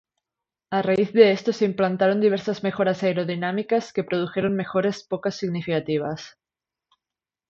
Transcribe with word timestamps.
A 0.71 0.81
raíz 0.81 1.13
de 1.13 1.31
esto 1.31 1.53
se 1.53 1.63
implantaron 1.63 2.19
diversas 2.21 2.63
mejoras 2.63 3.03
aerodinámicas, 3.03 3.93
que 3.93 4.03
produjeron 4.03 4.55
mejoras 4.55 5.03
poco 5.03 5.29
significativas. 5.29 6.39